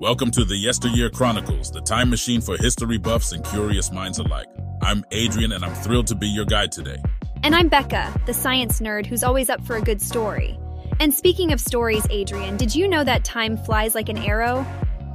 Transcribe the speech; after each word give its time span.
Welcome 0.00 0.30
to 0.30 0.44
the 0.44 0.54
Yesteryear 0.54 1.10
Chronicles, 1.10 1.72
the 1.72 1.80
time 1.80 2.08
machine 2.08 2.40
for 2.40 2.56
history 2.56 2.98
buffs 2.98 3.32
and 3.32 3.44
curious 3.44 3.90
minds 3.90 4.20
alike. 4.20 4.46
I'm 4.80 5.04
Adrian, 5.10 5.50
and 5.50 5.64
I'm 5.64 5.74
thrilled 5.74 6.06
to 6.06 6.14
be 6.14 6.28
your 6.28 6.44
guide 6.44 6.70
today. 6.70 7.02
And 7.42 7.52
I'm 7.52 7.68
Becca, 7.68 8.14
the 8.24 8.32
science 8.32 8.78
nerd 8.78 9.06
who's 9.06 9.24
always 9.24 9.50
up 9.50 9.60
for 9.66 9.74
a 9.74 9.80
good 9.80 10.00
story. 10.00 10.56
And 11.00 11.12
speaking 11.12 11.50
of 11.50 11.60
stories, 11.60 12.06
Adrian, 12.10 12.56
did 12.56 12.76
you 12.76 12.86
know 12.86 13.02
that 13.02 13.24
time 13.24 13.56
flies 13.56 13.96
like 13.96 14.08
an 14.08 14.18
arrow? 14.18 14.64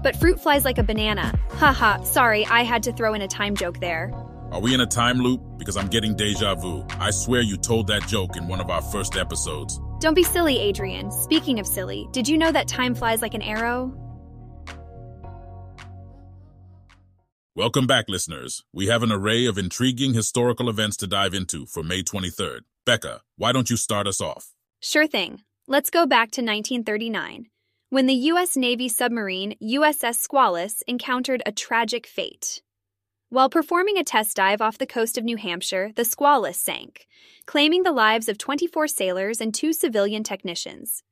But 0.04 0.18
fruit 0.18 0.42
flies 0.42 0.66
like 0.66 0.80
a 0.80 0.84
banana. 0.84 1.40
Haha, 1.52 2.04
sorry, 2.04 2.46
I 2.48 2.64
had 2.64 2.84
to 2.84 2.92
throw 2.92 3.14
in 3.14 3.22
a 3.22 3.28
time 3.30 3.56
joke 3.56 3.80
there. 3.80 4.12
Are 4.52 4.60
we 4.60 4.74
in 4.74 4.82
a 4.82 4.86
time 4.86 5.20
loop? 5.20 5.42
Because 5.58 5.78
I'm 5.78 5.88
getting 5.88 6.14
deja 6.14 6.56
vu. 6.56 6.86
I 7.00 7.12
swear 7.12 7.40
you 7.40 7.56
told 7.56 7.88
that 7.88 8.06
joke 8.10 8.36
in 8.36 8.50
one 8.50 8.60
of 8.60 8.70
our 8.70 8.82
first 8.82 9.16
episodes. 9.16 9.80
Don't 10.02 10.14
be 10.14 10.24
silly, 10.24 10.60
Adrian. 10.60 11.10
Speaking 11.10 11.62
of 11.62 11.68
silly, 11.68 12.10
did 12.12 12.28
you 12.28 12.38
know 12.38 12.52
that 12.52 12.68
time 12.68 12.94
flies 12.96 13.22
like 13.22 13.34
an 13.34 13.42
arrow? 13.42 13.98
Welcome 17.56 17.86
back, 17.86 18.06
listeners. 18.10 18.64
We 18.74 18.88
have 18.88 19.04
an 19.04 19.12
array 19.12 19.46
of 19.46 19.60
intriguing 19.60 20.16
historical 20.16 20.70
events 20.70 20.98
to 20.98 21.06
dive 21.06 21.36
into 21.36 21.68
for 21.68 21.84
May 21.84 22.02
23rd. 22.02 22.62
Becca, 22.84 23.22
why 23.38 23.52
don't 23.52 23.70
you 23.70 23.78
start 23.78 24.08
us 24.08 24.20
off? 24.20 24.56
Sure 24.82 25.06
thing. 25.06 25.44
Let's 25.68 25.92
go 25.92 26.08
back 26.08 26.32
to 26.32 26.42
1939, 26.42 27.46
when 27.92 28.08
the 28.08 28.16
U.S. 28.32 28.58
Navy 28.58 28.90
submarine 28.90 29.54
USS 29.62 30.28
Squalus 30.28 30.82
encountered 30.88 31.44
a 31.46 31.52
tragic 31.52 32.08
fate. 32.08 32.64
While 33.30 33.52
performing 33.52 34.00
a 34.00 34.04
test 34.04 34.36
dive 34.36 34.60
off 34.60 34.80
the 34.80 34.88
coast 34.88 35.20
of 35.20 35.24
New 35.24 35.38
Hampshire, 35.38 35.92
the 35.96 36.06
Squalus 36.06 36.56
sank, 36.56 37.06
claiming 37.46 37.84
the 37.84 37.92
lives 37.92 38.28
of 38.28 38.40
24 38.40 38.88
sailors 38.88 39.40
and 39.40 39.54
two 39.54 39.74
civilian 39.74 40.24
technicians. 40.24 41.04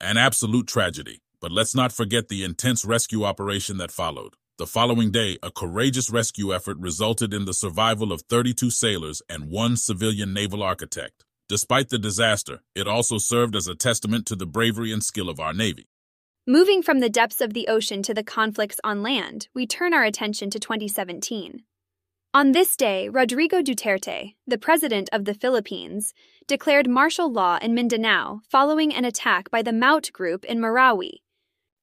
An 0.00 0.16
absolute 0.16 0.68
tragedy, 0.68 1.22
but 1.40 1.50
let's 1.50 1.74
not 1.74 1.90
forget 1.90 2.28
the 2.28 2.44
intense 2.44 2.84
rescue 2.84 3.24
operation 3.24 3.78
that 3.78 3.90
followed. 3.90 4.36
The 4.62 4.66
following 4.68 5.10
day, 5.10 5.38
a 5.42 5.50
courageous 5.50 6.08
rescue 6.08 6.54
effort 6.54 6.76
resulted 6.78 7.34
in 7.34 7.46
the 7.46 7.52
survival 7.52 8.12
of 8.12 8.22
32 8.22 8.70
sailors 8.70 9.20
and 9.28 9.50
one 9.50 9.76
civilian 9.76 10.32
naval 10.32 10.62
architect. 10.62 11.24
Despite 11.48 11.88
the 11.88 11.98
disaster, 11.98 12.60
it 12.72 12.86
also 12.86 13.18
served 13.18 13.56
as 13.56 13.66
a 13.66 13.74
testament 13.74 14.24
to 14.26 14.36
the 14.36 14.46
bravery 14.46 14.92
and 14.92 15.02
skill 15.02 15.28
of 15.28 15.40
our 15.40 15.52
Navy. 15.52 15.88
Moving 16.46 16.80
from 16.80 17.00
the 17.00 17.10
depths 17.10 17.40
of 17.40 17.54
the 17.54 17.66
ocean 17.66 18.04
to 18.04 18.14
the 18.14 18.22
conflicts 18.22 18.78
on 18.84 19.02
land, 19.02 19.48
we 19.52 19.66
turn 19.66 19.92
our 19.92 20.04
attention 20.04 20.48
to 20.50 20.60
2017. 20.60 21.64
On 22.32 22.52
this 22.52 22.76
day, 22.76 23.08
Rodrigo 23.08 23.62
Duterte, 23.62 24.36
the 24.46 24.58
president 24.58 25.08
of 25.12 25.24
the 25.24 25.34
Philippines, 25.34 26.14
declared 26.46 26.88
martial 26.88 27.32
law 27.32 27.58
in 27.60 27.74
Mindanao 27.74 28.42
following 28.48 28.94
an 28.94 29.04
attack 29.04 29.50
by 29.50 29.62
the 29.62 29.72
Maute 29.72 30.12
group 30.12 30.44
in 30.44 30.60
Marawi, 30.60 31.21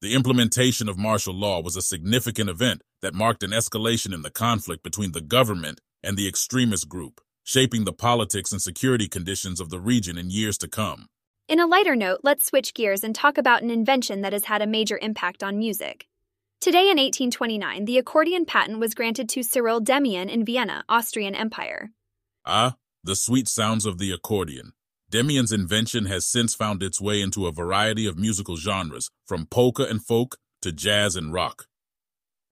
the 0.01 0.13
implementation 0.13 0.87
of 0.87 0.97
martial 0.97 1.33
law 1.33 1.61
was 1.61 1.75
a 1.75 1.81
significant 1.81 2.49
event 2.49 2.81
that 3.01 3.13
marked 3.13 3.43
an 3.43 3.51
escalation 3.51 4.13
in 4.13 4.21
the 4.21 4.31
conflict 4.31 4.81
between 4.81 5.11
the 5.11 5.21
government 5.21 5.81
and 6.01 6.15
the 6.15 6.27
extremist 6.27 6.87
group, 6.87 7.19
shaping 7.43 7.83
the 7.83 7.91
politics 7.91 8.53
and 8.53 8.61
security 8.61 9.09
conditions 9.09 9.59
of 9.59 9.69
the 9.69 9.79
region 9.79 10.17
in 10.17 10.29
years 10.29 10.57
to 10.57 10.69
come. 10.69 11.07
In 11.49 11.59
a 11.59 11.67
lighter 11.67 11.97
note, 11.97 12.21
let's 12.23 12.45
switch 12.45 12.73
gears 12.73 13.03
and 13.03 13.13
talk 13.13 13.37
about 13.37 13.61
an 13.61 13.71
invention 13.71 14.21
that 14.21 14.33
has 14.33 14.45
had 14.45 14.61
a 14.61 14.67
major 14.67 14.97
impact 15.01 15.43
on 15.43 15.59
music. 15.59 16.07
Today 16.61 16.91
in 16.91 16.97
1829, 16.97 17.85
the 17.85 17.97
accordion 17.97 18.45
patent 18.45 18.79
was 18.79 18.93
granted 18.93 19.27
to 19.29 19.43
Cyril 19.43 19.81
Demian 19.81 20.29
in 20.29 20.45
Vienna, 20.45 20.83
Austrian 20.87 21.35
Empire. 21.35 21.91
Ah, 22.45 22.75
the 23.03 23.15
sweet 23.15 23.47
sounds 23.47 23.85
of 23.85 23.97
the 23.97 24.11
accordion. 24.11 24.73
Demian's 25.11 25.51
invention 25.51 26.05
has 26.05 26.27
since 26.27 26.53
found 26.53 26.83
its 26.83 27.01
way 27.01 27.19
into 27.19 27.47
a 27.47 27.51
variety 27.51 28.05
of 28.05 28.17
musical 28.19 28.57
genres, 28.57 29.09
from 29.25 29.47
polka 29.47 29.83
and 29.83 30.05
folk 30.05 30.37
to 30.61 30.71
jazz 30.71 31.15
and 31.15 31.33
rock. 31.33 31.65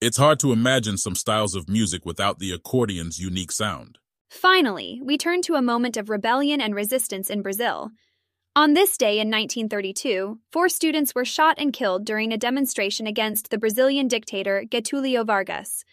It's 0.02 0.18
hard 0.18 0.40
to 0.40 0.52
imagine 0.52 0.98
some 0.98 1.14
styles 1.14 1.54
of 1.54 1.70
music 1.70 2.04
without 2.04 2.40
the 2.40 2.52
accordion's 2.52 3.20
unique 3.20 3.52
sound. 3.52 4.00
Finally, 4.32 5.00
we 5.04 5.20
turn 5.20 5.44
to 5.44 5.54
a 5.54 5.62
moment 5.62 5.98
of 5.98 6.10
rebellion 6.10 6.60
and 6.60 6.74
resistance 6.74 7.30
in 7.30 7.44
Brazil. 7.44 7.92
On 8.56 8.74
this 8.74 8.98
day 8.98 9.20
in 9.20 9.30
1932, 9.30 10.40
four 10.52 10.68
students 10.68 11.14
were 11.14 11.26
shot 11.26 11.60
and 11.60 11.72
killed 11.72 12.06
during 12.06 12.34
a 12.34 12.38
demonstration 12.38 13.06
against 13.06 13.52
the 13.52 13.60
Brazilian 13.60 14.08
dictator 14.08 14.64
Getulio 14.68 15.24
Vargas. 15.24 15.84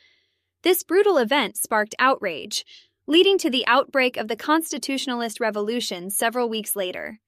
This 0.63 0.83
brutal 0.83 1.19
event 1.19 1.59
sparked 1.59 1.95
outrage, 1.99 2.65
leading 3.07 3.37
to 3.37 3.51
the 3.51 3.67
outbreak 3.67 4.17
of 4.17 4.29
the 4.29 4.37
Constitutionalist 4.37 5.39
Revolution 5.39 6.09
several 6.09 6.49
weeks 6.49 6.75
later. 6.75 7.21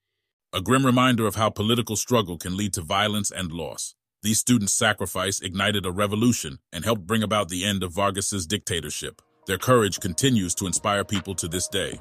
A 0.55 0.63
grim 0.63 0.87
reminder 0.87 1.27
of 1.27 1.35
how 1.35 1.51
political 1.51 1.97
struggle 1.97 2.39
can 2.39 2.57
lead 2.57 2.73
to 2.75 2.81
violence 2.81 3.31
and 3.31 3.53
loss. 3.53 3.95
These 4.23 4.39
students' 4.39 4.73
sacrifice 4.73 5.41
ignited 5.41 5.85
a 5.85 5.93
revolution 5.93 6.61
and 6.73 6.85
helped 6.85 7.07
bring 7.07 7.23
about 7.23 7.51
the 7.51 7.65
end 7.65 7.83
of 7.83 7.93
Vargas's 7.93 8.47
dictatorship. 8.47 9.21
Their 9.47 9.59
courage 9.59 10.01
continues 10.01 10.55
to 10.57 10.67
inspire 10.67 11.05
people 11.05 11.35
to 11.35 11.47
this 11.47 11.69
day. 11.69 12.01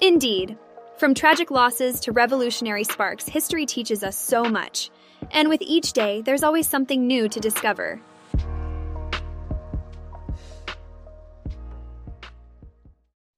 Indeed. 0.00 0.58
From 0.98 1.14
tragic 1.14 1.52
losses 1.52 2.00
to 2.00 2.12
revolutionary 2.12 2.84
sparks, 2.84 3.28
history 3.28 3.64
teaches 3.64 4.02
us 4.02 4.18
so 4.18 4.42
much. 4.44 4.90
And 5.30 5.48
with 5.48 5.62
each 5.62 5.92
day, 5.92 6.20
there's 6.22 6.42
always 6.42 6.68
something 6.68 7.06
new 7.06 7.28
to 7.28 7.38
discover. 7.38 8.00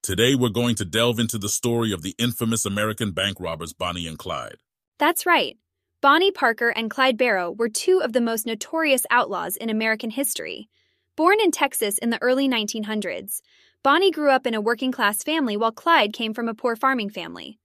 Today, 0.04 0.34
we're 0.34 0.50
going 0.50 0.74
to 0.74 0.84
delve 0.84 1.18
into 1.18 1.38
the 1.38 1.48
story 1.48 1.90
of 1.90 2.02
the 2.02 2.14
infamous 2.18 2.66
American 2.66 3.12
bank 3.12 3.40
robbers 3.40 3.72
Bonnie 3.72 4.06
and 4.06 4.18
Clyde. 4.18 4.58
That's 4.98 5.24
right. 5.24 5.56
Bonnie 6.02 6.30
Parker 6.30 6.68
and 6.68 6.90
Clyde 6.90 7.16
Barrow 7.16 7.50
were 7.50 7.70
two 7.70 8.02
of 8.04 8.12
the 8.12 8.20
most 8.20 8.44
notorious 8.44 9.06
outlaws 9.08 9.56
in 9.56 9.70
American 9.70 10.10
history. 10.10 10.68
Born 11.16 11.40
in 11.40 11.50
Texas 11.50 11.96
in 11.96 12.10
the 12.10 12.20
early 12.20 12.46
1900s, 12.46 13.40
Bonnie 13.82 14.10
grew 14.10 14.30
up 14.30 14.46
in 14.46 14.52
a 14.52 14.60
working 14.60 14.92
class 14.92 15.22
family 15.22 15.56
while 15.56 15.72
Clyde 15.72 16.12
came 16.12 16.34
from 16.34 16.50
a 16.50 16.54
poor 16.54 16.76
farming 16.76 17.08
family. 17.08 17.58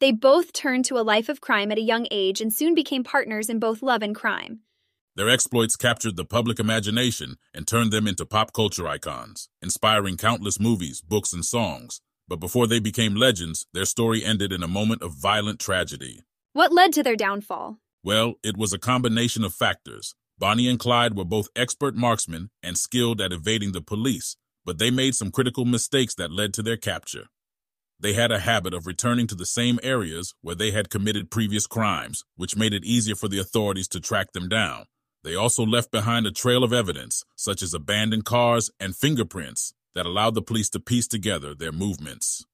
They 0.00 0.10
both 0.10 0.52
turned 0.52 0.86
to 0.86 0.98
a 0.98 1.06
life 1.06 1.28
of 1.28 1.40
crime 1.40 1.70
at 1.70 1.78
a 1.78 1.82
young 1.82 2.08
age 2.10 2.40
and 2.40 2.52
soon 2.52 2.74
became 2.74 3.04
partners 3.04 3.48
in 3.48 3.60
both 3.60 3.80
love 3.80 4.02
and 4.02 4.12
crime. 4.12 4.58
Their 5.16 5.30
exploits 5.30 5.76
captured 5.76 6.16
the 6.16 6.26
public 6.26 6.60
imagination 6.60 7.38
and 7.54 7.66
turned 7.66 7.90
them 7.90 8.06
into 8.06 8.26
pop 8.26 8.52
culture 8.52 8.86
icons, 8.86 9.48
inspiring 9.62 10.18
countless 10.18 10.60
movies, 10.60 11.00
books, 11.00 11.32
and 11.32 11.42
songs. 11.42 12.02
But 12.28 12.38
before 12.38 12.66
they 12.66 12.80
became 12.80 13.14
legends, 13.14 13.66
their 13.72 13.86
story 13.86 14.22
ended 14.22 14.52
in 14.52 14.62
a 14.62 14.68
moment 14.68 15.00
of 15.00 15.14
violent 15.14 15.58
tragedy. 15.58 16.20
What 16.52 16.70
led 16.70 16.92
to 16.92 17.02
their 17.02 17.16
downfall? 17.16 17.78
Well, 18.04 18.34
it 18.42 18.58
was 18.58 18.74
a 18.74 18.78
combination 18.78 19.42
of 19.42 19.54
factors. 19.54 20.14
Bonnie 20.38 20.68
and 20.68 20.78
Clyde 20.78 21.16
were 21.16 21.24
both 21.24 21.48
expert 21.56 21.94
marksmen 21.94 22.50
and 22.62 22.76
skilled 22.76 23.22
at 23.22 23.32
evading 23.32 23.72
the 23.72 23.80
police, 23.80 24.36
but 24.66 24.78
they 24.78 24.90
made 24.90 25.14
some 25.14 25.30
critical 25.30 25.64
mistakes 25.64 26.14
that 26.16 26.30
led 26.30 26.52
to 26.54 26.62
their 26.62 26.76
capture. 26.76 27.28
They 27.98 28.12
had 28.12 28.30
a 28.30 28.40
habit 28.40 28.74
of 28.74 28.86
returning 28.86 29.26
to 29.28 29.34
the 29.34 29.46
same 29.46 29.80
areas 29.82 30.34
where 30.42 30.54
they 30.54 30.72
had 30.72 30.90
committed 30.90 31.30
previous 31.30 31.66
crimes, 31.66 32.22
which 32.36 32.54
made 32.54 32.74
it 32.74 32.84
easier 32.84 33.14
for 33.14 33.28
the 33.28 33.38
authorities 33.38 33.88
to 33.88 34.00
track 34.00 34.32
them 34.32 34.50
down. 34.50 34.84
They 35.26 35.34
also 35.34 35.66
left 35.66 35.90
behind 35.90 36.24
a 36.24 36.30
trail 36.30 36.62
of 36.62 36.72
evidence, 36.72 37.24
such 37.34 37.60
as 37.60 37.74
abandoned 37.74 38.24
cars 38.24 38.70
and 38.78 38.94
fingerprints, 38.94 39.74
that 39.96 40.06
allowed 40.06 40.36
the 40.36 40.40
police 40.40 40.70
to 40.70 40.78
piece 40.78 41.08
together 41.08 41.52
their 41.52 41.72
movements. 41.72 42.46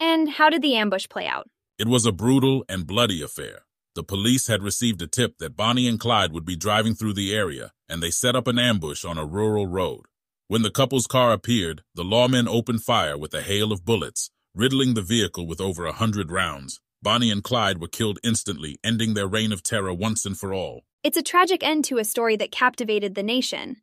And 0.00 0.30
how 0.30 0.48
did 0.48 0.62
the 0.62 0.74
ambush 0.74 1.06
play 1.10 1.26
out? 1.26 1.50
It 1.78 1.86
was 1.86 2.06
a 2.06 2.12
brutal 2.12 2.64
and 2.66 2.86
bloody 2.86 3.20
affair. 3.20 3.66
The 3.94 4.02
police 4.02 4.46
had 4.46 4.62
received 4.62 5.02
a 5.02 5.06
tip 5.06 5.36
that 5.36 5.54
Bonnie 5.54 5.86
and 5.86 6.00
Clyde 6.00 6.32
would 6.32 6.46
be 6.46 6.56
driving 6.56 6.94
through 6.94 7.12
the 7.12 7.34
area, 7.34 7.72
and 7.90 8.02
they 8.02 8.10
set 8.10 8.34
up 8.34 8.46
an 8.46 8.58
ambush 8.58 9.04
on 9.04 9.18
a 9.18 9.26
rural 9.26 9.66
road. 9.66 10.06
When 10.46 10.62
the 10.62 10.70
couple's 10.70 11.06
car 11.06 11.34
appeared, 11.34 11.82
the 11.94 12.04
lawmen 12.04 12.48
opened 12.48 12.84
fire 12.84 13.18
with 13.18 13.34
a 13.34 13.42
hail 13.42 13.70
of 13.70 13.84
bullets, 13.84 14.30
riddling 14.54 14.94
the 14.94 15.02
vehicle 15.02 15.46
with 15.46 15.60
over 15.60 15.84
a 15.84 15.92
hundred 15.92 16.30
rounds. 16.30 16.80
Bonnie 17.02 17.30
and 17.30 17.44
Clyde 17.44 17.82
were 17.82 17.86
killed 17.86 18.18
instantly, 18.24 18.78
ending 18.82 19.12
their 19.12 19.28
reign 19.28 19.52
of 19.52 19.62
terror 19.62 19.92
once 19.92 20.24
and 20.24 20.38
for 20.38 20.54
all. 20.54 20.84
It's 21.04 21.16
a 21.16 21.22
tragic 21.22 21.62
end 21.62 21.84
to 21.84 21.98
a 21.98 22.04
story 22.04 22.34
that 22.36 22.50
captivated 22.50 23.14
the 23.14 23.22
nation. 23.22 23.76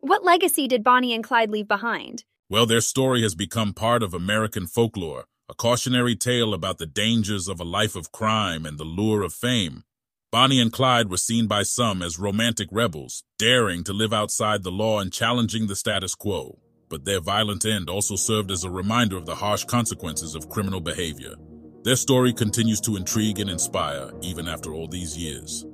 What 0.00 0.22
legacy 0.22 0.68
did 0.68 0.84
Bonnie 0.84 1.14
and 1.14 1.24
Clyde 1.24 1.50
leave 1.50 1.66
behind? 1.66 2.24
Well, 2.50 2.66
their 2.66 2.82
story 2.82 3.22
has 3.22 3.34
become 3.34 3.72
part 3.72 4.02
of 4.02 4.12
American 4.12 4.66
folklore, 4.66 5.24
a 5.48 5.54
cautionary 5.54 6.14
tale 6.14 6.52
about 6.52 6.76
the 6.76 6.84
dangers 6.84 7.48
of 7.48 7.58
a 7.58 7.64
life 7.64 7.96
of 7.96 8.12
crime 8.12 8.66
and 8.66 8.76
the 8.76 8.84
lure 8.84 9.22
of 9.22 9.32
fame. 9.32 9.84
Bonnie 10.30 10.60
and 10.60 10.70
Clyde 10.70 11.10
were 11.10 11.16
seen 11.16 11.46
by 11.46 11.62
some 11.62 12.02
as 12.02 12.18
romantic 12.18 12.68
rebels, 12.70 13.24
daring 13.38 13.82
to 13.84 13.94
live 13.94 14.12
outside 14.12 14.62
the 14.62 14.70
law 14.70 15.00
and 15.00 15.10
challenging 15.10 15.68
the 15.68 15.76
status 15.76 16.14
quo. 16.14 16.58
But 16.90 17.06
their 17.06 17.20
violent 17.20 17.64
end 17.64 17.88
also 17.88 18.14
served 18.14 18.50
as 18.50 18.64
a 18.64 18.70
reminder 18.70 19.16
of 19.16 19.24
the 19.24 19.36
harsh 19.36 19.64
consequences 19.64 20.34
of 20.34 20.50
criminal 20.50 20.82
behavior. 20.82 21.34
Their 21.84 21.96
story 21.96 22.34
continues 22.34 22.82
to 22.82 22.96
intrigue 22.96 23.38
and 23.38 23.48
inspire 23.48 24.12
even 24.20 24.46
after 24.46 24.74
all 24.74 24.86
these 24.86 25.16
years. 25.16 25.64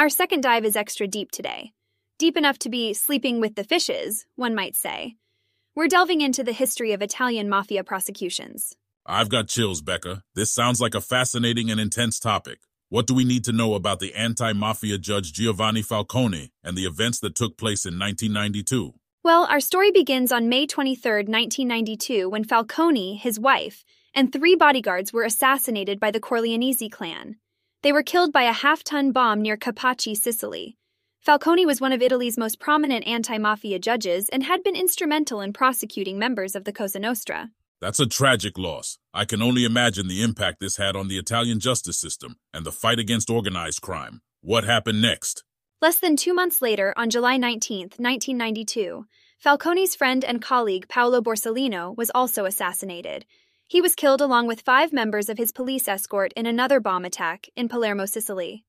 Our 0.00 0.08
second 0.08 0.42
dive 0.42 0.64
is 0.64 0.76
extra 0.76 1.06
deep 1.06 1.30
today. 1.30 1.74
Deep 2.18 2.38
enough 2.38 2.58
to 2.60 2.70
be 2.70 2.94
sleeping 2.94 3.38
with 3.38 3.54
the 3.54 3.64
fishes, 3.64 4.24
one 4.34 4.54
might 4.54 4.74
say. 4.74 5.16
We're 5.76 5.88
delving 5.88 6.22
into 6.22 6.42
the 6.42 6.54
history 6.54 6.94
of 6.94 7.02
Italian 7.02 7.50
mafia 7.50 7.84
prosecutions. 7.84 8.74
I've 9.04 9.28
got 9.28 9.48
chills, 9.48 9.82
Becca. 9.82 10.22
This 10.34 10.50
sounds 10.50 10.80
like 10.80 10.94
a 10.94 11.02
fascinating 11.02 11.70
and 11.70 11.78
intense 11.78 12.18
topic. 12.18 12.60
What 12.88 13.06
do 13.06 13.12
we 13.12 13.24
need 13.24 13.44
to 13.44 13.52
know 13.52 13.74
about 13.74 14.00
the 14.00 14.14
anti-mafia 14.14 14.96
judge 14.96 15.34
Giovanni 15.34 15.82
Falcone 15.82 16.50
and 16.64 16.78
the 16.78 16.86
events 16.86 17.20
that 17.20 17.34
took 17.34 17.58
place 17.58 17.84
in 17.84 17.98
1992? 17.98 18.94
Well, 19.22 19.44
our 19.50 19.60
story 19.60 19.90
begins 19.90 20.32
on 20.32 20.48
May 20.48 20.66
23, 20.66 21.12
1992, 21.28 22.26
when 22.26 22.44
Falcone, 22.44 23.16
his 23.16 23.38
wife, 23.38 23.84
and 24.14 24.32
three 24.32 24.56
bodyguards 24.56 25.12
were 25.12 25.24
assassinated 25.24 26.00
by 26.00 26.10
the 26.10 26.20
Corleonesi 26.20 26.90
clan. 26.90 27.36
They 27.82 27.92
were 27.92 28.02
killed 28.02 28.30
by 28.30 28.42
a 28.42 28.52
half 28.52 28.84
ton 28.84 29.10
bomb 29.10 29.40
near 29.40 29.56
Capaci, 29.56 30.14
Sicily. 30.14 30.76
Falcone 31.20 31.64
was 31.64 31.80
one 31.80 31.92
of 31.92 32.02
Italy's 32.02 32.36
most 32.36 32.60
prominent 32.60 33.06
anti 33.06 33.38
mafia 33.38 33.78
judges 33.78 34.28
and 34.28 34.42
had 34.42 34.62
been 34.62 34.76
instrumental 34.76 35.40
in 35.40 35.54
prosecuting 35.54 36.18
members 36.18 36.54
of 36.54 36.64
the 36.64 36.72
Cosa 36.74 36.98
Nostra. 36.98 37.50
That's 37.80 37.98
a 37.98 38.06
tragic 38.06 38.58
loss. 38.58 38.98
I 39.14 39.24
can 39.24 39.40
only 39.40 39.64
imagine 39.64 40.08
the 40.08 40.22
impact 40.22 40.60
this 40.60 40.76
had 40.76 40.94
on 40.94 41.08
the 41.08 41.16
Italian 41.16 41.58
justice 41.58 41.98
system 41.98 42.36
and 42.52 42.66
the 42.66 42.72
fight 42.72 42.98
against 42.98 43.30
organized 43.30 43.80
crime. 43.80 44.20
What 44.42 44.64
happened 44.64 45.00
next? 45.00 45.44
Less 45.80 45.98
than 45.98 46.16
two 46.16 46.34
months 46.34 46.60
later, 46.60 46.92
on 46.98 47.08
July 47.08 47.38
19, 47.38 47.92
1992, 47.96 49.06
Falcone's 49.38 49.94
friend 49.94 50.22
and 50.22 50.42
colleague 50.42 50.86
Paolo 50.88 51.22
Borsellino 51.22 51.96
was 51.96 52.10
also 52.14 52.44
assassinated. 52.44 53.24
He 53.70 53.80
was 53.80 53.94
killed 53.94 54.20
along 54.20 54.48
with 54.48 54.62
five 54.62 54.92
members 54.92 55.28
of 55.28 55.38
his 55.38 55.52
police 55.52 55.86
escort 55.86 56.32
in 56.34 56.44
another 56.44 56.80
bomb 56.80 57.04
attack 57.04 57.48
in 57.54 57.68
Palermo, 57.68 58.04
Sicily. 58.04 58.64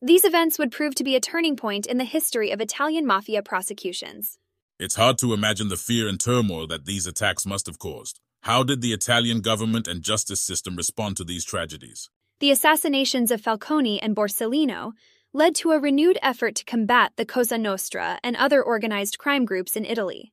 These 0.00 0.24
events 0.24 0.60
would 0.60 0.70
prove 0.70 0.94
to 0.94 1.02
be 1.02 1.16
a 1.16 1.20
turning 1.20 1.56
point 1.56 1.86
in 1.86 1.98
the 1.98 2.04
history 2.04 2.52
of 2.52 2.60
Italian 2.60 3.04
mafia 3.04 3.42
prosecutions. 3.42 4.38
It's 4.78 4.94
hard 4.94 5.18
to 5.18 5.32
imagine 5.32 5.70
the 5.70 5.76
fear 5.76 6.06
and 6.06 6.20
turmoil 6.20 6.68
that 6.68 6.86
these 6.86 7.04
attacks 7.04 7.46
must 7.46 7.66
have 7.66 7.80
caused. 7.80 8.20
How 8.42 8.62
did 8.62 8.80
the 8.80 8.92
Italian 8.92 9.40
government 9.40 9.88
and 9.88 10.02
justice 10.02 10.40
system 10.40 10.76
respond 10.76 11.16
to 11.16 11.24
these 11.24 11.44
tragedies? 11.44 12.08
The 12.38 12.52
assassinations 12.52 13.32
of 13.32 13.40
Falcone 13.40 14.00
and 14.00 14.14
Borsellino 14.14 14.92
led 15.32 15.56
to 15.56 15.72
a 15.72 15.80
renewed 15.80 16.16
effort 16.22 16.54
to 16.54 16.64
combat 16.64 17.10
the 17.16 17.26
Cosa 17.26 17.58
Nostra 17.58 18.20
and 18.22 18.36
other 18.36 18.62
organized 18.62 19.18
crime 19.18 19.44
groups 19.44 19.74
in 19.74 19.84
Italy. 19.84 20.32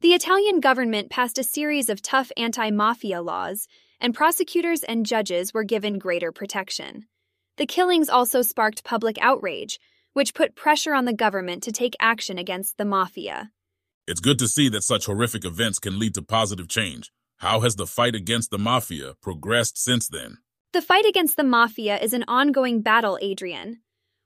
The 0.00 0.14
Italian 0.14 0.60
government 0.60 1.10
passed 1.10 1.38
a 1.38 1.42
series 1.42 1.88
of 1.88 2.00
tough 2.00 2.30
anti 2.36 2.70
mafia 2.70 3.20
laws, 3.20 3.66
and 4.00 4.14
prosecutors 4.14 4.84
and 4.84 5.04
judges 5.04 5.52
were 5.52 5.64
given 5.64 5.98
greater 5.98 6.30
protection. 6.30 7.06
The 7.56 7.66
killings 7.66 8.08
also 8.08 8.42
sparked 8.42 8.84
public 8.84 9.18
outrage, 9.20 9.80
which 10.12 10.34
put 10.34 10.54
pressure 10.54 10.94
on 10.94 11.04
the 11.04 11.12
government 11.12 11.64
to 11.64 11.72
take 11.72 11.96
action 11.98 12.38
against 12.38 12.78
the 12.78 12.84
mafia. 12.84 13.50
It's 14.06 14.20
good 14.20 14.38
to 14.38 14.46
see 14.46 14.68
that 14.68 14.84
such 14.84 15.06
horrific 15.06 15.44
events 15.44 15.80
can 15.80 15.98
lead 15.98 16.14
to 16.14 16.22
positive 16.22 16.68
change. 16.68 17.10
How 17.38 17.58
has 17.62 17.74
the 17.74 17.86
fight 17.86 18.14
against 18.14 18.52
the 18.52 18.58
mafia 18.58 19.14
progressed 19.20 19.82
since 19.82 20.06
then? 20.06 20.38
The 20.72 20.80
fight 20.80 21.06
against 21.06 21.36
the 21.36 21.42
mafia 21.42 21.98
is 21.98 22.12
an 22.12 22.24
ongoing 22.28 22.82
battle, 22.82 23.18
Adrian. 23.20 23.80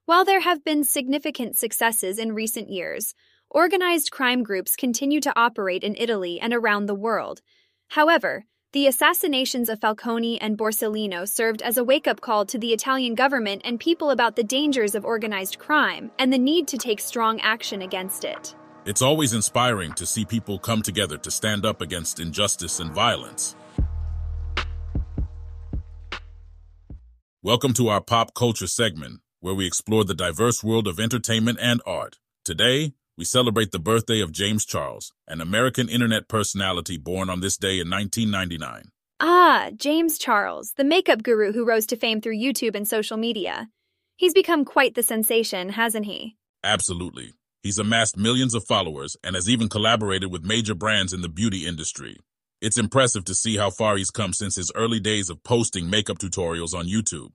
While 0.05 0.27
there 0.27 0.41
have 0.41 0.65
been 0.65 0.85
significant 0.85 1.57
successes 1.57 2.19
in 2.19 2.35
recent 2.35 2.69
years, 2.69 3.15
organized 3.53 4.11
crime 4.11 4.43
groups 4.43 4.75
continue 4.75 5.21
to 5.21 5.39
operate 5.39 5.85
in 5.85 5.95
Italy 5.99 6.41
and 6.41 6.55
around 6.55 6.87
the 6.87 6.95
world. 6.95 7.43
However, 7.89 8.47
the 8.73 8.87
assassinations 8.87 9.69
of 9.69 9.79
Falcone 9.79 10.41
and 10.41 10.57
Borsellino 10.57 11.29
served 11.29 11.61
as 11.61 11.77
a 11.77 11.85
wake 11.85 12.09
up 12.09 12.23
call 12.23 12.47
to 12.47 12.59
the 12.59 12.73
Italian 12.73 13.15
government 13.15 13.61
and 13.67 13.79
people 13.79 14.09
about 14.09 14.35
the 14.35 14.43
dangers 14.43 14.95
of 14.95 15.05
organized 15.05 15.59
crime 15.59 16.11
and 16.19 16.33
the 16.33 16.39
need 16.39 16.67
to 16.69 16.79
take 16.79 16.99
strong 16.99 17.39
action 17.43 17.83
against 17.83 18.25
it. 18.25 18.55
It's 18.87 19.03
always 19.03 19.35
inspiring 19.35 19.93
to 19.95 20.07
see 20.07 20.25
people 20.25 20.59
come 20.59 20.81
together 20.81 21.19
to 21.19 21.31
stand 21.31 21.67
up 21.67 21.83
against 21.83 22.19
injustice 22.19 22.81
and 22.81 22.91
violence. 22.91 23.55
Welcome 27.43 27.75
to 27.75 27.89
our 27.89 28.01
pop 28.01 28.33
culture 28.35 28.67
segment, 28.67 29.21
where 29.41 29.55
we 29.55 29.67
explore 29.67 30.05
the 30.05 30.15
diverse 30.15 30.65
world 30.65 30.89
of 30.89 30.99
entertainment 30.99 31.59
and 31.61 31.83
art. 31.85 32.19
Today, 32.45 32.95
we 33.23 33.27
celebrate 33.27 33.71
the 33.71 33.79
birthday 33.79 34.21
of 34.21 34.33
James 34.33 34.65
Charles, 34.67 35.13
an 35.29 35.41
American 35.41 35.89
internet 35.89 36.27
personality 36.27 36.97
born 36.97 37.31
on 37.31 37.39
this 37.39 37.57
day 37.57 37.79
in 37.79 37.89
1999. 37.89 38.91
Ah, 39.21 39.71
James 39.77 40.19
Charles, 40.19 40.73
the 40.77 40.83
makeup 40.83 41.23
guru 41.23 41.53
who 41.53 41.65
rose 41.65 41.87
to 41.87 41.95
fame 41.95 42.21
through 42.21 42.37
YouTube 42.37 42.75
and 42.75 42.89
social 42.89 43.17
media. 43.17 43.69
He's 44.17 44.35
become 44.35 44.65
quite 44.65 44.97
the 44.97 45.05
sensation, 45.05 45.69
hasn't 45.69 46.07
he? 46.07 46.35
Absolutely. 46.65 47.35
He's 47.63 47.79
amassed 47.79 48.17
millions 48.17 48.57
of 48.57 48.65
followers 48.65 49.17
and 49.23 49.37
has 49.37 49.49
even 49.49 49.69
collaborated 49.69 50.33
with 50.33 50.43
major 50.43 50.75
brands 50.75 51.13
in 51.13 51.21
the 51.21 51.29
beauty 51.29 51.65
industry. 51.65 52.17
It's 52.61 52.77
impressive 52.77 53.25
to 53.27 53.37
see 53.37 53.57
how 53.57 53.71
far 53.71 53.97
he's 53.99 54.11
come 54.11 54.33
since 54.33 54.57
his 54.57 54.73
early 54.75 54.99
days 54.99 55.31
of 55.31 55.45
posting 55.45 55.89
makeup 55.89 56.19
tutorials 56.19 56.75
on 56.75 56.89
YouTube. 56.89 57.31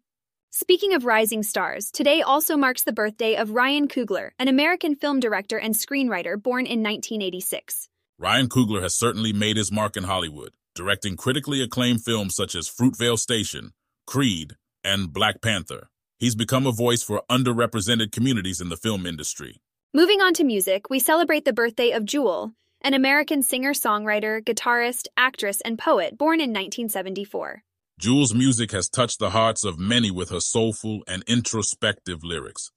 Speaking 0.59 0.95
of 0.95 1.05
rising 1.05 1.43
stars, 1.43 1.91
today 1.91 2.23
also 2.23 2.57
marks 2.57 2.81
the 2.81 2.91
birthday 2.91 3.35
of 3.35 3.51
Ryan 3.51 3.87
Coogler, 3.87 4.31
an 4.39 4.47
American 4.47 4.95
film 4.95 5.19
director 5.19 5.59
and 5.59 5.75
screenwriter 5.75 6.33
born 6.41 6.65
in 6.65 6.81
1986. 6.81 7.89
Ryan 8.17 8.49
Coogler 8.49 8.81
has 8.81 8.95
certainly 8.95 9.31
made 9.31 9.55
his 9.55 9.71
mark 9.71 9.95
in 9.95 10.05
Hollywood, 10.05 10.53
directing 10.73 11.15
critically 11.15 11.61
acclaimed 11.61 12.03
films 12.03 12.33
such 12.33 12.55
as 12.55 12.67
Fruitvale 12.67 13.19
Station, 13.19 13.73
Creed, 14.07 14.55
and 14.83 15.13
Black 15.13 15.43
Panther. 15.43 15.89
He's 16.17 16.33
become 16.33 16.65
a 16.65 16.71
voice 16.71 17.03
for 17.03 17.21
underrepresented 17.29 18.11
communities 18.11 18.59
in 18.59 18.69
the 18.69 18.77
film 18.77 19.05
industry. 19.05 19.61
Moving 19.93 20.21
on 20.21 20.33
to 20.33 20.43
music, 20.43 20.89
we 20.89 20.97
celebrate 20.97 21.45
the 21.45 21.53
birthday 21.53 21.91
of 21.91 22.03
Jewel, 22.03 22.53
an 22.81 22.95
American 22.95 23.43
singer 23.43 23.73
songwriter, 23.73 24.43
guitarist, 24.43 25.05
actress, 25.17 25.61
and 25.61 25.77
poet 25.77 26.17
born 26.17 26.39
in 26.39 26.49
1974. 26.49 27.61
Jewel's 27.99 28.31
music 28.31 28.71
has 28.73 28.89
touched 28.89 29.17
the 29.17 29.31
hearts 29.31 29.63
of 29.63 29.79
many 29.79 30.11
with 30.11 30.29
her 30.29 30.39
soulful 30.39 31.01
and 31.07 31.23
introspective 31.25 32.23
lyrics. 32.23 32.71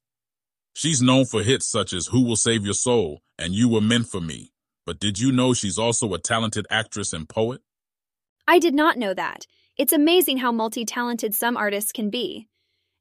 She's 0.72 1.02
known 1.02 1.26
for 1.26 1.42
hits 1.42 1.66
such 1.66 1.92
as 1.92 2.06
Who 2.06 2.24
Will 2.24 2.36
Save 2.36 2.64
Your 2.64 2.72
Soul 2.72 3.20
and 3.38 3.54
You 3.54 3.68
Were 3.68 3.82
Meant 3.82 4.06
for 4.06 4.22
Me. 4.22 4.50
But 4.86 4.98
did 4.98 5.18
you 5.18 5.30
know 5.30 5.52
she's 5.52 5.78
also 5.78 6.14
a 6.14 6.18
talented 6.18 6.66
actress 6.70 7.12
and 7.12 7.28
poet? 7.28 7.60
I 8.48 8.58
did 8.58 8.72
not 8.72 8.96
know 8.96 9.12
that. 9.12 9.46
It's 9.76 9.92
amazing 9.92 10.38
how 10.38 10.52
multi 10.52 10.86
talented 10.86 11.34
some 11.34 11.54
artists 11.54 11.92
can 11.92 12.08
be. 12.08 12.48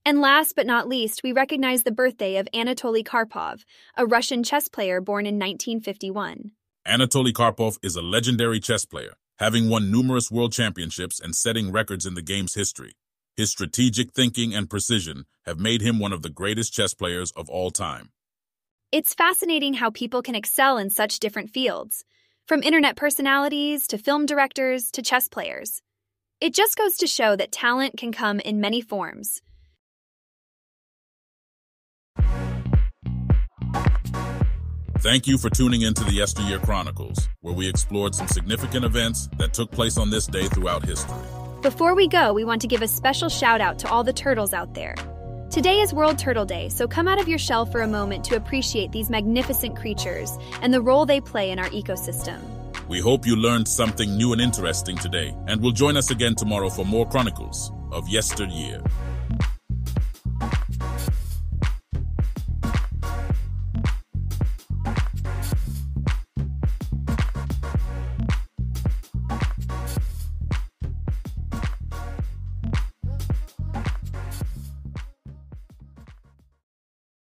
And 0.03 0.19
last 0.19 0.57
but 0.57 0.67
not 0.67 0.89
least, 0.89 1.23
we 1.23 1.31
recognize 1.31 1.83
the 1.83 1.91
birthday 1.91 2.35
of 2.35 2.49
Anatoly 2.53 3.03
Karpov, 3.03 3.63
a 3.95 4.05
Russian 4.05 4.43
chess 4.43 4.67
player 4.67 4.99
born 4.99 5.25
in 5.25 5.35
1951. 5.35 6.51
Anatoly 6.85 7.31
Karpov 7.31 7.77
is 7.81 7.95
a 7.95 8.01
legendary 8.01 8.59
chess 8.59 8.83
player, 8.83 9.13
having 9.39 9.69
won 9.69 9.89
numerous 9.89 10.29
world 10.29 10.51
championships 10.51 11.19
and 11.19 11.33
setting 11.33 11.71
records 11.71 12.05
in 12.05 12.13
the 12.13 12.21
game's 12.21 12.55
history. 12.55 12.91
His 13.37 13.49
strategic 13.49 14.11
thinking 14.11 14.53
and 14.53 14.69
precision 14.69 15.25
have 15.45 15.57
made 15.57 15.81
him 15.81 15.97
one 15.97 16.11
of 16.11 16.23
the 16.23 16.29
greatest 16.29 16.73
chess 16.73 16.93
players 16.93 17.31
of 17.31 17.49
all 17.49 17.71
time. 17.71 18.09
It's 18.91 19.13
fascinating 19.13 19.75
how 19.75 19.91
people 19.91 20.21
can 20.21 20.35
excel 20.35 20.77
in 20.77 20.89
such 20.89 21.19
different 21.19 21.51
fields, 21.51 22.03
from 22.47 22.63
internet 22.63 22.97
personalities 22.97 23.87
to 23.87 23.97
film 23.97 24.25
directors 24.25 24.91
to 24.91 25.01
chess 25.01 25.29
players. 25.29 25.81
It 26.41 26.53
just 26.53 26.75
goes 26.75 26.97
to 26.97 27.07
show 27.07 27.37
that 27.37 27.51
talent 27.53 27.97
can 27.97 28.11
come 28.11 28.41
in 28.41 28.59
many 28.59 28.81
forms. 28.81 29.41
Thank 35.01 35.27
you 35.27 35.37
for 35.37 35.49
tuning 35.49 35.83
into 35.83 36.03
the 36.03 36.11
Yesteryear 36.11 36.59
Chronicles, 36.59 37.29
where 37.39 37.53
we 37.53 37.69
explored 37.69 38.13
some 38.13 38.27
significant 38.27 38.83
events 38.83 39.29
that 39.37 39.53
took 39.53 39.71
place 39.71 39.97
on 39.97 40.09
this 40.09 40.27
day 40.27 40.47
throughout 40.47 40.83
history. 40.83 41.15
Before 41.61 41.95
we 41.95 42.05
go, 42.05 42.33
we 42.33 42.43
want 42.43 42.59
to 42.63 42.67
give 42.67 42.81
a 42.81 42.87
special 42.89 43.29
shout 43.29 43.61
out 43.61 43.79
to 43.79 43.89
all 43.89 44.03
the 44.03 44.11
turtles 44.11 44.53
out 44.53 44.73
there. 44.73 44.95
Today 45.51 45.79
is 45.79 45.93
World 45.93 46.19
Turtle 46.19 46.43
Day, 46.43 46.67
so 46.67 46.85
come 46.85 47.07
out 47.07 47.17
of 47.17 47.29
your 47.29 47.37
shell 47.37 47.65
for 47.65 47.79
a 47.79 47.87
moment 47.87 48.25
to 48.25 48.35
appreciate 48.35 48.91
these 48.91 49.09
magnificent 49.09 49.77
creatures 49.77 50.37
and 50.61 50.73
the 50.73 50.81
role 50.81 51.05
they 51.05 51.21
play 51.21 51.51
in 51.51 51.59
our 51.59 51.69
ecosystem. 51.69 52.41
We 52.89 52.99
hope 52.99 53.25
you 53.25 53.37
learned 53.37 53.69
something 53.69 54.17
new 54.17 54.33
and 54.33 54.41
interesting 54.41 54.97
today, 54.97 55.33
and 55.47 55.61
will 55.61 55.71
join 55.71 55.95
us 55.95 56.11
again 56.11 56.35
tomorrow 56.35 56.69
for 56.69 56.85
more 56.85 57.07
Chronicles 57.07 57.71
of 57.93 58.09
Yesteryear. 58.09 58.83